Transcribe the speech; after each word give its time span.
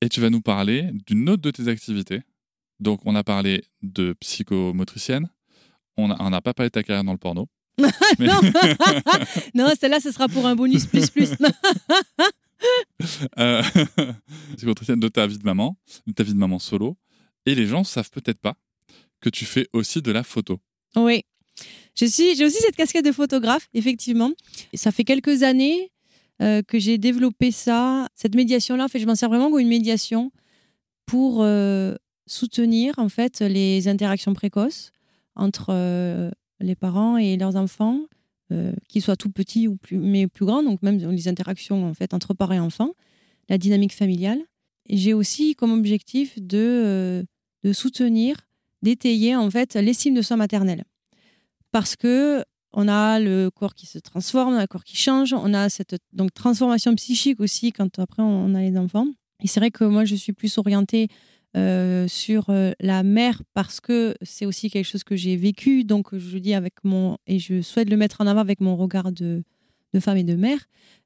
Et 0.00 0.08
tu 0.08 0.20
vas 0.20 0.30
nous 0.30 0.40
parler 0.40 0.90
d'une 1.06 1.28
autre 1.28 1.42
de 1.42 1.50
tes 1.50 1.68
activités. 1.68 2.22
Donc, 2.80 3.00
on 3.04 3.14
a 3.16 3.24
parlé 3.24 3.64
de 3.82 4.14
psychomotricienne. 4.20 5.28
On 5.96 6.08
n'a 6.08 6.40
pas 6.40 6.54
parlé 6.54 6.68
de 6.68 6.72
ta 6.72 6.84
carrière 6.84 7.02
dans 7.02 7.12
le 7.12 7.18
porno. 7.18 7.48
non, 8.18 8.40
non 9.54 9.72
celle-là, 9.78 10.00
ce 10.00 10.12
sera 10.12 10.28
pour 10.28 10.46
un 10.46 10.54
bonus 10.54 10.86
plus 10.86 11.10
plus. 11.10 11.30
euh, 13.38 13.62
psychomotricienne 14.56 15.00
de 15.00 15.08
ta 15.08 15.26
vie 15.26 15.38
de 15.38 15.44
maman, 15.44 15.76
de 16.06 16.12
ta 16.12 16.22
vie 16.22 16.34
de 16.34 16.38
maman 16.38 16.58
solo. 16.58 16.96
Et 17.46 17.54
les 17.54 17.66
gens 17.66 17.82
savent 17.82 18.10
peut-être 18.10 18.40
pas 18.40 18.54
que 19.20 19.28
tu 19.28 19.44
fais 19.44 19.68
aussi 19.72 20.02
de 20.02 20.12
la 20.12 20.22
photo. 20.22 20.60
Oui. 20.94 21.24
J'ai 21.94 22.44
aussi 22.44 22.58
cette 22.60 22.76
casquette 22.76 23.04
de 23.04 23.12
photographe, 23.12 23.68
effectivement. 23.74 24.30
Ça 24.74 24.92
fait 24.92 25.04
quelques 25.04 25.42
années 25.42 25.90
euh, 26.40 26.62
que 26.62 26.78
j'ai 26.78 26.98
développé 26.98 27.50
ça, 27.50 28.08
cette 28.14 28.34
médiation-là. 28.34 28.84
En 28.84 28.88
fait, 28.88 29.00
je 29.00 29.06
m'en 29.06 29.14
sers 29.14 29.28
vraiment 29.28 29.50
comme 29.50 29.58
une 29.58 29.68
médiation 29.68 30.30
pour 31.06 31.42
euh, 31.42 31.96
soutenir 32.26 32.94
en 32.98 33.08
fait 33.08 33.40
les 33.40 33.88
interactions 33.88 34.34
précoces 34.34 34.92
entre 35.34 35.68
euh, 35.70 36.30
les 36.60 36.76
parents 36.76 37.16
et 37.16 37.36
leurs 37.36 37.56
enfants, 37.56 38.00
qu'ils 38.88 39.02
soient 39.02 39.16
tout 39.16 39.28
petits 39.28 39.68
ou 39.68 39.76
plus, 39.76 39.98
mais 39.98 40.26
plus 40.26 40.46
grands, 40.46 40.62
donc 40.62 40.82
même 40.82 40.96
les 40.96 41.28
interactions 41.28 41.84
en 41.84 41.92
fait 41.92 42.14
entre 42.14 42.32
parents 42.32 42.54
et 42.54 42.58
enfants, 42.58 42.94
la 43.50 43.58
dynamique 43.58 43.92
familiale. 43.94 44.40
J'ai 44.88 45.12
aussi 45.12 45.54
comme 45.54 45.70
objectif 45.70 46.40
de, 46.40 47.26
de 47.62 47.72
soutenir, 47.74 48.36
d'étayer 48.80 49.36
en 49.36 49.50
fait 49.50 49.74
l'estime 49.74 50.14
de 50.14 50.22
soi 50.22 50.38
maternelle. 50.38 50.84
Parce 51.72 51.94
que 51.94 52.42
on 52.72 52.88
a 52.88 53.18
le 53.18 53.50
corps 53.50 53.74
qui 53.74 53.86
se 53.86 53.98
transforme, 53.98 54.58
le 54.58 54.66
corps 54.66 54.84
qui 54.84 54.96
change, 54.96 55.32
on 55.32 55.54
a 55.54 55.68
cette 55.68 55.96
donc 56.12 56.32
transformation 56.34 56.94
psychique 56.94 57.40
aussi 57.40 57.72
quand 57.72 57.98
après 57.98 58.22
on 58.22 58.54
a 58.54 58.60
les 58.60 58.76
enfants. 58.76 59.06
Et 59.42 59.46
c'est 59.46 59.60
vrai 59.60 59.70
que 59.70 59.84
moi 59.84 60.04
je 60.04 60.14
suis 60.14 60.32
plus 60.32 60.58
orientée 60.58 61.08
euh, 61.56 62.06
sur 62.08 62.50
euh, 62.50 62.72
la 62.78 63.02
mère 63.02 63.42
parce 63.54 63.80
que 63.80 64.14
c'est 64.22 64.44
aussi 64.44 64.68
quelque 64.68 64.84
chose 64.84 65.02
que 65.02 65.16
j'ai 65.16 65.36
vécu, 65.36 65.84
donc 65.84 66.16
je 66.16 66.38
dis 66.38 66.52
avec 66.52 66.74
mon 66.84 67.16
et 67.26 67.38
je 67.38 67.62
souhaite 67.62 67.88
le 67.88 67.96
mettre 67.96 68.20
en 68.20 68.26
avant 68.26 68.40
avec 68.40 68.60
mon 68.60 68.76
regard 68.76 69.12
de, 69.12 69.42
de 69.94 70.00
femme 70.00 70.18
et 70.18 70.24
de 70.24 70.34
mère. 70.34 70.58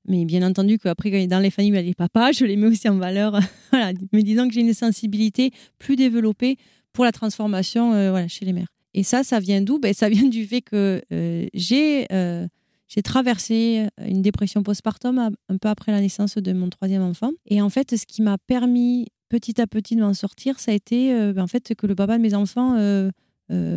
Mais 0.07 0.25
bien 0.25 0.43
entendu 0.47 0.79
qu'après, 0.79 1.27
dans 1.29 1.39
les 1.39 1.51
familles, 1.51 1.73
les 1.73 1.95
papas, 1.95 2.33
je 2.33 2.45
les 2.45 2.57
mets 2.57 2.67
aussi 2.67 2.89
en 2.89 2.97
valeur, 2.97 3.39
voilà, 3.71 3.93
me 4.13 4.21
disant 4.21 4.49
que 4.49 4.55
j'ai 4.55 4.63
une 4.63 4.75
sensibilité 4.75 5.53
plus 5.79 5.95
développée 5.95 6.57
pour 6.93 7.05
la 7.05 7.13
transformation 7.13 7.93
euh, 7.93 8.11
voilà, 8.11 8.27
chez 8.29 8.45
les 8.45 8.53
mères. 8.53 8.73
Et 8.95 9.03
ça, 9.03 9.25
ça 9.25 9.41
vient 9.41 9.61
d'où? 9.61 9.79
Ben, 9.79 9.95
Ça 9.95 10.09
vient 10.09 10.29
du 10.29 10.47
fait 10.47 10.61
que 10.61 11.03
euh, 11.13 11.47
j'ai 11.55 12.07
euh, 12.13 12.47
j'ai 12.89 13.03
traversé 13.03 13.89
une 14.07 14.21
dépression 14.21 14.63
postpartum 14.63 15.19
un 15.19 15.57
peu 15.57 15.69
après 15.69 15.93
la 15.93 16.01
naissance 16.01 16.37
de 16.37 16.53
mon 16.53 16.69
troisième 16.69 17.01
enfant. 17.01 17.31
Et 17.47 17.63
en 17.63 17.71
fait, 17.71 17.97
ce 17.97 18.05
qui 18.05 18.21
m'a 18.21 18.37
permis 18.37 19.07
petit 19.31 19.63
à 19.63 19.67
petit 19.67 19.97
de 19.97 20.03
m'en 20.03 20.13
sortir, 20.13 20.61
ça 20.61 20.73
a 20.73 20.75
été 20.75 21.15
euh, 21.15 21.33
ben, 21.33 21.43
en 21.43 21.47
fait 21.47 21.75
que 21.75 21.87
le 21.87 21.95
papa 21.95 22.19
de 22.19 22.23
mes 22.23 22.35
enfants 22.35 22.77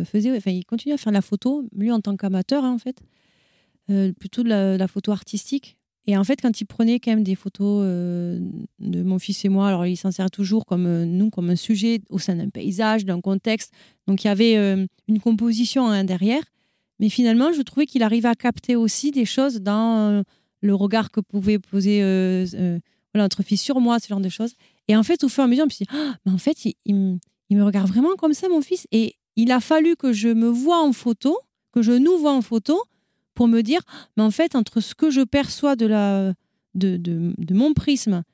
faisait, 0.04 0.36
enfin, 0.36 0.50
il 0.50 0.64
continuait 0.64 0.94
à 0.94 0.98
faire 0.98 1.12
de 1.12 1.16
la 1.16 1.22
photo, 1.22 1.66
lui 1.72 1.90
en 1.90 2.00
tant 2.00 2.14
qu'amateur 2.16 2.64
hein, 2.64 2.74
en 2.74 2.78
fait, 2.78 2.98
plutôt 4.18 4.42
de 4.42 4.48
la, 4.48 4.88
photo 4.88 5.12
artistique. 5.12 5.78
Et 6.06 6.16
en 6.16 6.24
fait, 6.24 6.40
quand 6.40 6.60
il 6.60 6.66
prenait 6.66 7.00
quand 7.00 7.10
même 7.10 7.24
des 7.24 7.34
photos 7.34 7.84
de 7.84 9.02
mon 9.02 9.18
fils 9.18 9.44
et 9.44 9.48
moi, 9.48 9.68
alors 9.68 9.86
il 9.86 9.96
s'en 9.96 10.12
sert 10.12 10.30
toujours 10.30 10.64
comme 10.64 11.04
nous, 11.04 11.30
comme 11.30 11.50
un 11.50 11.56
sujet 11.56 12.00
au 12.10 12.18
sein 12.18 12.36
d'un 12.36 12.48
paysage, 12.48 13.04
d'un 13.04 13.20
contexte. 13.20 13.72
Donc 14.06 14.22
il 14.22 14.28
y 14.28 14.30
avait 14.30 14.54
une 15.08 15.20
composition 15.20 15.88
hein, 15.88 16.04
derrière. 16.04 16.42
Mais 17.00 17.08
finalement, 17.08 17.52
je 17.52 17.60
trouvais 17.62 17.86
qu'il 17.86 18.04
arrivait 18.04 18.28
à 18.28 18.36
capter 18.36 18.76
aussi 18.76 19.10
des 19.10 19.24
choses 19.24 19.60
dans 19.60 20.22
le 20.60 20.74
regard 20.74 21.10
que 21.10 21.20
pouvait 21.20 21.58
poser 21.58 21.98
voilà, 23.16 23.24
notre 23.24 23.42
fils 23.42 23.60
sur 23.60 23.80
moi, 23.80 23.98
ce 23.98 24.08
genre 24.08 24.20
de 24.20 24.28
choses. 24.28 24.54
Et 24.88 24.96
en 24.96 25.02
fait, 25.02 25.24
au 25.24 25.28
fur 25.28 25.42
et 25.42 25.44
à 25.44 25.48
mesure, 25.48 25.64
je 25.64 25.66
me 25.66 25.70
suis 25.70 25.84
dit, 25.84 25.90
ah, 25.92 26.16
mais 26.24 26.32
en 26.32 26.38
fait, 26.38 26.64
il, 26.84 27.18
me 27.50 27.62
regarde 27.64 27.88
vraiment 27.88 28.14
comme 28.16 28.34
ça, 28.34 28.48
mon 28.48 28.60
fils. 28.60 28.86
Et 28.92 29.16
il 29.36 29.50
a 29.50 29.60
fallu 29.60 29.96
que 29.96 30.12
je 30.12 30.28
me 30.28 30.48
vois 30.48 30.82
en 30.82 30.92
photo, 30.92 31.38
que 31.72 31.82
je 31.82 31.92
nous 31.92 32.18
vois 32.18 32.32
en 32.32 32.42
photo, 32.42 32.80
pour 33.36 33.46
me 33.46 33.62
dire, 33.62 33.80
mais 34.16 34.24
en 34.24 34.32
fait, 34.32 34.56
entre 34.56 34.80
ce 34.80 34.96
que 34.96 35.10
je 35.10 35.20
perçois 35.20 35.76
de, 35.76 35.86
la, 35.86 36.32
de, 36.74 36.96
de, 36.96 37.54
mon 37.54 37.72
prisme 37.74 38.24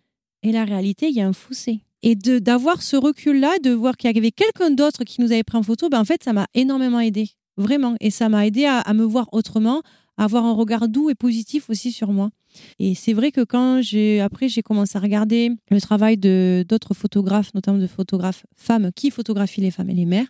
et 0.42 0.52
la 0.52 0.64
réalité, 0.64 1.08
il 1.08 1.14
y 1.14 1.20
a 1.20 1.26
un 1.26 1.34
fossé. 1.34 1.80
Et 2.02 2.14
d'avoir 2.16 2.82
ce 2.82 2.96
recul-là, 2.96 3.58
de 3.62 3.70
voir 3.70 3.96
qu'il 3.96 4.10
y 4.12 4.18
avait 4.18 4.32
quelqu'un 4.32 4.70
d'autre 4.70 5.04
qui 5.04 5.20
nous 5.20 5.30
avait 5.30 5.44
pris 5.44 5.58
en 5.58 5.62
photo, 5.62 5.88
ben 5.88 6.00
en 6.00 6.04
fait, 6.04 6.24
ça 6.24 6.32
m'a 6.32 6.46
énormément 6.54 6.98
aidé. 6.98 7.30
Vraiment. 7.58 7.96
Et 8.00 8.10
ça 8.10 8.28
m'a 8.28 8.46
aidé 8.46 8.64
à, 8.64 8.92
me 8.94 9.04
voir 9.04 9.28
autrement, 9.32 9.82
à 10.16 10.24
avoir 10.24 10.44
un 10.44 10.52
regard 10.52 10.88
doux 10.88 11.10
et 11.10 11.14
positif 11.14 11.68
aussi 11.68 11.92
sur 11.92 12.10
moi. 12.12 12.30
Et 12.78 12.94
c'est 12.94 13.12
vrai 13.12 13.30
que 13.30 13.42
quand 13.42 13.80
j'ai 13.82 14.20
après 14.20 14.48
j'ai 14.48 14.62
commencé 14.62 14.98
à 14.98 15.00
regarder 15.00 15.50
le 15.70 15.80
travail 15.80 16.18
de 16.18 16.66
d'autres 16.68 16.92
photographes, 16.92 17.54
notamment 17.54 17.78
de 17.78 17.86
photographes 17.86 18.44
femmes 18.54 18.90
qui 18.94 19.10
photographient 19.10 19.62
les 19.62 19.70
femmes 19.70 19.88
et 19.88 19.94
les 19.94 20.04
mères, 20.04 20.26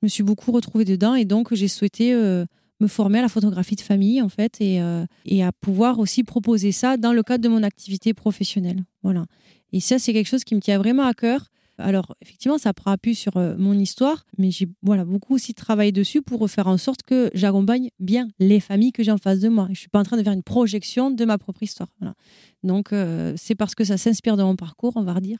je 0.00 0.06
me 0.06 0.08
suis 0.08 0.24
beaucoup 0.24 0.50
retrouvée 0.50 0.84
dedans 0.84 1.14
et 1.14 1.24
donc 1.24 1.54
j'ai 1.54 1.68
souhaité 1.68 2.12
euh, 2.12 2.44
me 2.84 2.88
former 2.88 3.18
à 3.18 3.22
la 3.22 3.28
photographie 3.28 3.76
de 3.76 3.80
famille 3.80 4.22
en 4.22 4.28
fait 4.28 4.60
et, 4.60 4.80
euh, 4.80 5.04
et 5.24 5.42
à 5.42 5.52
pouvoir 5.52 5.98
aussi 5.98 6.22
proposer 6.22 6.72
ça 6.72 6.96
dans 6.96 7.12
le 7.12 7.22
cadre 7.22 7.42
de 7.42 7.48
mon 7.48 7.62
activité 7.62 8.14
professionnelle. 8.14 8.84
Voilà. 9.02 9.24
Et 9.72 9.80
ça 9.80 9.98
c'est 9.98 10.12
quelque 10.12 10.28
chose 10.28 10.44
qui 10.44 10.54
me 10.54 10.60
tient 10.60 10.78
vraiment 10.78 11.04
à 11.04 11.14
cœur. 11.14 11.50
Alors 11.76 12.14
effectivement 12.20 12.58
ça 12.58 12.72
prend 12.72 12.92
appui 12.92 13.16
sur 13.16 13.36
euh, 13.36 13.56
mon 13.58 13.74
histoire, 13.74 14.24
mais 14.38 14.50
j'ai 14.52 14.68
voilà 14.82 15.04
beaucoup 15.04 15.34
aussi 15.34 15.54
travaillé 15.54 15.90
dessus 15.90 16.22
pour 16.22 16.48
faire 16.48 16.68
en 16.68 16.78
sorte 16.78 17.02
que 17.02 17.30
j'accompagne 17.34 17.88
bien 17.98 18.28
les 18.38 18.60
familles 18.60 18.92
que 18.92 19.02
j'ai 19.02 19.10
en 19.10 19.18
face 19.18 19.40
de 19.40 19.48
moi. 19.48 19.66
je 19.72 19.80
suis 19.80 19.88
pas 19.88 19.98
en 19.98 20.04
train 20.04 20.16
de 20.16 20.22
faire 20.22 20.32
une 20.32 20.44
projection 20.44 21.10
de 21.10 21.24
ma 21.24 21.38
propre 21.38 21.62
histoire. 21.64 21.88
Voilà. 21.98 22.14
Donc 22.62 22.92
euh, 22.92 23.34
c'est 23.36 23.56
parce 23.56 23.74
que 23.74 23.84
ça 23.84 23.96
s'inspire 23.96 24.36
de 24.36 24.44
mon 24.44 24.54
parcours, 24.54 24.92
on 24.96 25.02
va 25.02 25.20
dire, 25.20 25.38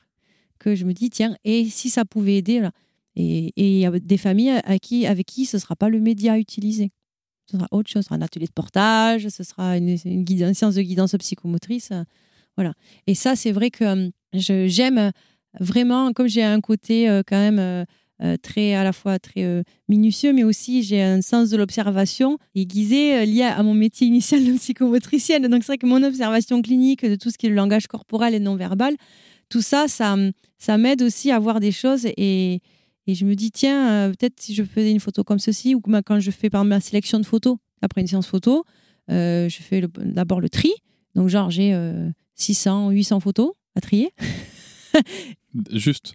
que 0.58 0.74
je 0.74 0.84
me 0.84 0.92
dis 0.92 1.10
tiens 1.10 1.36
et 1.44 1.66
si 1.66 1.88
ça 1.88 2.04
pouvait 2.04 2.36
aider 2.36 2.60
là. 2.60 2.72
Et 3.16 3.52
il 3.56 3.78
y 3.78 3.86
a 3.86 3.92
des 3.92 4.16
familles 4.16 4.60
à 4.64 4.78
qui, 4.80 5.06
avec 5.06 5.26
qui 5.26 5.46
ce 5.46 5.56
ne 5.56 5.60
sera 5.60 5.76
pas 5.76 5.88
le 5.88 6.00
média 6.00 6.36
utilisé 6.36 6.90
ce 7.46 7.56
sera 7.56 7.68
autre 7.70 7.90
chose, 7.90 8.02
ce 8.02 8.08
sera 8.08 8.16
un 8.16 8.22
atelier 8.22 8.46
de 8.46 8.52
portage, 8.52 9.28
ce 9.28 9.42
sera 9.42 9.76
une, 9.76 9.96
une, 10.04 10.54
séance 10.54 10.74
de 10.74 10.82
guidance 10.82 11.14
psychomotrice. 11.18 11.90
Euh, 11.92 12.04
voilà. 12.56 12.74
Et 13.06 13.14
ça, 13.14 13.36
c'est 13.36 13.52
vrai 13.52 13.70
que 13.70 13.84
euh, 13.84 14.10
j'aime 14.32 15.12
vraiment, 15.60 16.12
comme 16.12 16.28
j'ai 16.28 16.42
un 16.42 16.60
côté 16.60 17.08
euh, 17.08 17.22
quand 17.26 17.38
même 17.38 17.86
euh, 18.22 18.36
très 18.40 18.74
à 18.74 18.84
la 18.84 18.92
fois 18.92 19.18
très 19.18 19.42
euh, 19.42 19.64
minutieux, 19.88 20.32
mais 20.32 20.44
aussi 20.44 20.84
j'ai 20.84 21.02
un 21.02 21.20
sens 21.20 21.50
de 21.50 21.56
l'observation 21.56 22.38
aiguisé 22.54 23.16
euh, 23.16 23.24
lié 23.24 23.42
à 23.42 23.60
mon 23.64 23.74
métier 23.74 24.06
initial 24.06 24.44
de 24.44 24.52
psychomotricienne. 24.52 25.48
Donc 25.48 25.64
c'est 25.64 25.72
vrai 25.72 25.78
que 25.78 25.86
mon 25.86 26.00
observation 26.04 26.62
clinique 26.62 27.04
de 27.04 27.16
tout 27.16 27.30
ce 27.30 27.38
qui 27.38 27.46
est 27.46 27.48
le 27.48 27.56
langage 27.56 27.88
corporel 27.88 28.32
et 28.32 28.38
non 28.38 28.54
verbal, 28.54 28.94
tout 29.48 29.62
ça, 29.62 29.88
ça, 29.88 30.16
ça 30.58 30.78
m'aide 30.78 31.02
aussi 31.02 31.32
à 31.32 31.40
voir 31.40 31.58
des 31.58 31.72
choses 31.72 32.06
et, 32.16 32.60
et 33.06 33.14
je 33.14 33.24
me 33.24 33.34
dis 33.34 33.50
tiens, 33.50 34.10
peut-être 34.10 34.40
si 34.40 34.54
je 34.54 34.64
faisais 34.64 34.90
une 34.90 35.00
photo 35.00 35.24
comme 35.24 35.38
ceci 35.38 35.74
ou 35.74 35.80
quand 35.80 36.20
je 36.20 36.30
fais 36.30 36.50
par 36.50 36.64
ma 36.64 36.80
sélection 36.80 37.20
de 37.20 37.26
photos 37.26 37.58
après 37.82 38.00
une 38.00 38.06
séance 38.06 38.26
photo, 38.26 38.64
je 39.08 39.56
fais 39.60 39.86
d'abord 39.98 40.40
le 40.40 40.48
tri. 40.48 40.72
Donc 41.14 41.28
genre 41.28 41.50
j'ai 41.50 41.76
600, 42.34 42.90
800 42.90 43.20
photos 43.20 43.52
à 43.74 43.80
trier. 43.80 44.10
Juste. 45.70 46.14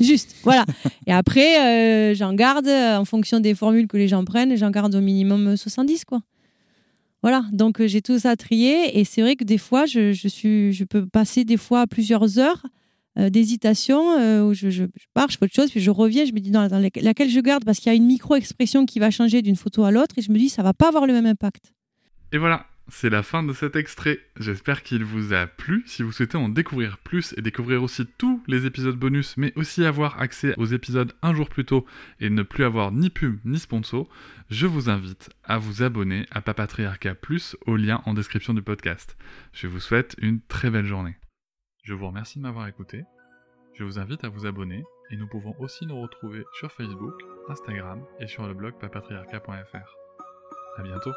Juste, 0.00 0.36
voilà. 0.42 0.66
et 1.06 1.12
après, 1.12 2.10
euh, 2.10 2.14
j'en 2.14 2.34
garde 2.34 2.66
euh, 2.66 2.98
en 2.98 3.04
fonction 3.04 3.40
des 3.40 3.54
formules 3.54 3.86
que 3.86 3.96
les 3.96 4.08
gens 4.08 4.24
prennent, 4.24 4.54
j'en 4.56 4.70
garde 4.70 4.94
au 4.94 5.00
minimum 5.00 5.56
70, 5.56 6.04
quoi. 6.04 6.20
Voilà, 7.22 7.44
donc 7.50 7.80
euh, 7.80 7.88
j'ai 7.88 8.02
tout 8.02 8.18
ça 8.18 8.30
à 8.30 8.36
trier 8.36 8.98
et 8.98 9.04
c'est 9.04 9.22
vrai 9.22 9.36
que 9.36 9.44
des 9.44 9.58
fois, 9.58 9.86
je, 9.86 10.12
suis, 10.12 10.72
je 10.72 10.84
peux 10.84 11.06
passer 11.06 11.44
des 11.44 11.56
fois 11.56 11.86
plusieurs 11.86 12.38
heures 12.38 12.66
d'hésitation 13.16 14.46
où 14.46 14.54
je, 14.54 14.70
je, 14.70 14.84
pars, 15.14 15.30
je 15.30 15.38
fais 15.38 15.44
autre 15.44 15.54
chose, 15.54 15.70
puis 15.70 15.80
je 15.80 15.90
reviens, 15.90 16.24
je 16.24 16.32
me 16.32 16.40
dis 16.40 16.50
dans, 16.50 16.68
laquelle 16.68 17.30
je 17.30 17.40
garde 17.40 17.64
parce 17.64 17.78
qu'il 17.78 17.90
y 17.90 17.94
a 17.94 17.96
une 17.96 18.06
micro-expression 18.06 18.86
qui 18.86 18.98
va 18.98 19.10
changer 19.10 19.42
d'une 19.42 19.56
photo 19.56 19.84
à 19.84 19.90
l'autre 19.90 20.14
et 20.18 20.22
je 20.22 20.30
me 20.30 20.38
dis 20.38 20.48
ça 20.48 20.62
va 20.62 20.74
pas 20.74 20.88
avoir 20.88 21.06
le 21.06 21.12
même 21.12 21.26
impact. 21.26 21.72
Et 22.32 22.38
voilà, 22.38 22.66
c'est 22.88 23.10
la 23.10 23.22
fin 23.22 23.42
de 23.42 23.52
cet 23.52 23.74
extrait. 23.74 24.20
J'espère 24.38 24.82
qu'il 24.82 25.04
vous 25.04 25.32
a 25.32 25.46
plu. 25.46 25.82
Si 25.86 26.02
vous 26.02 26.12
souhaitez 26.12 26.36
en 26.36 26.48
découvrir 26.48 26.98
plus 26.98 27.34
et 27.36 27.42
découvrir 27.42 27.82
aussi 27.82 28.04
tous 28.18 28.42
les 28.46 28.64
épisodes 28.64 28.96
bonus, 28.96 29.36
mais 29.36 29.52
aussi 29.56 29.84
avoir 29.84 30.20
accès 30.20 30.54
aux 30.56 30.66
épisodes 30.66 31.12
un 31.22 31.34
jour 31.34 31.48
plus 31.48 31.64
tôt 31.64 31.84
et 32.20 32.30
ne 32.30 32.42
plus 32.42 32.64
avoir 32.64 32.92
ni 32.92 33.10
pub 33.10 33.38
ni 33.44 33.58
sponsor, 33.58 34.08
je 34.50 34.66
vous 34.66 34.88
invite 34.88 35.30
à 35.44 35.58
vous 35.58 35.82
abonner 35.82 36.26
à 36.30 36.40
Papatriarca 36.40 37.14
Plus 37.14 37.56
au 37.66 37.76
lien 37.76 38.02
en 38.06 38.14
description 38.14 38.54
du 38.54 38.62
podcast. 38.62 39.16
Je 39.52 39.66
vous 39.66 39.80
souhaite 39.80 40.14
une 40.20 40.40
très 40.48 40.70
belle 40.70 40.86
journée. 40.86 41.16
Je 41.86 41.94
vous 41.94 42.08
remercie 42.08 42.38
de 42.38 42.42
m'avoir 42.42 42.66
écouté. 42.66 43.04
Je 43.74 43.84
vous 43.84 44.00
invite 44.00 44.24
à 44.24 44.28
vous 44.28 44.44
abonner 44.44 44.82
et 45.12 45.16
nous 45.16 45.28
pouvons 45.28 45.54
aussi 45.60 45.86
nous 45.86 46.00
retrouver 46.00 46.42
sur 46.58 46.72
Facebook, 46.72 47.14
Instagram 47.48 48.04
et 48.18 48.26
sur 48.26 48.44
le 48.44 48.54
blog 48.54 48.74
papatriarca.fr. 48.80 49.96
À 50.78 50.82
bientôt. 50.82 51.12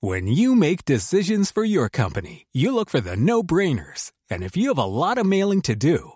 When 0.00 0.28
you 0.28 0.54
make 0.54 0.84
decisions 0.84 1.50
for 1.50 1.64
your 1.64 1.88
company, 1.88 2.46
you 2.52 2.72
look 2.72 2.90
for 2.90 3.00
the 3.00 3.16
no-brainers. 3.16 4.12
And 4.30 4.44
if 4.44 4.56
you 4.56 4.68
have 4.68 4.78
a 4.78 4.86
lot 4.86 5.18
of 5.18 5.26
mailing 5.26 5.62
to 5.62 5.74
do, 5.74 6.15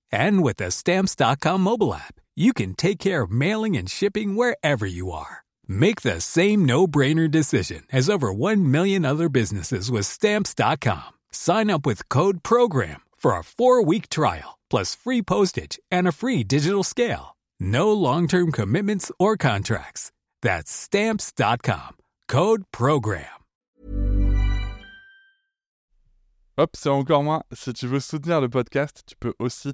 And 0.11 0.41
with 0.41 0.57
the 0.57 0.71
stamps.com 0.71 1.61
mobile 1.61 1.93
app, 1.93 2.15
you 2.35 2.53
can 2.53 2.75
take 2.75 2.99
care 2.99 3.23
of 3.23 3.31
mailing 3.31 3.75
and 3.75 3.89
shipping 3.89 4.35
wherever 4.35 4.85
you 4.85 5.11
are. 5.11 5.43
Make 5.67 6.01
the 6.01 6.21
same 6.21 6.63
no-brainer 6.63 7.29
decision 7.29 7.83
as 7.91 8.09
over 8.09 8.31
1 8.31 8.71
million 8.71 9.03
other 9.03 9.27
businesses 9.27 9.91
with 9.91 10.05
stamps.com. 10.05 11.19
Sign 11.31 11.69
up 11.69 11.85
with 11.85 12.07
code 12.07 12.43
program 12.43 13.01
for 13.17 13.31
a 13.33 13.41
4-week 13.41 14.07
trial 14.07 14.57
plus 14.69 14.95
free 14.95 15.21
postage 15.21 15.77
and 15.91 16.07
a 16.07 16.13
free 16.13 16.43
digital 16.45 16.83
scale. 16.83 17.35
No 17.59 17.91
long-term 17.91 18.53
commitments 18.53 19.11
or 19.19 19.35
contracts. 19.37 20.11
That's 20.41 20.71
stamps.com. 20.71 21.97
Code 22.27 22.63
Program. 22.71 23.25
Hop, 26.57 26.75
c'est 26.75 26.89
encore 26.89 27.23
moins. 27.23 27.43
Si 27.53 27.73
tu 27.73 27.87
veux 27.87 27.99
soutenir 27.99 28.41
le 28.41 28.49
podcast, 28.49 29.03
tu 29.07 29.15
peux 29.19 29.33
aussi 29.39 29.73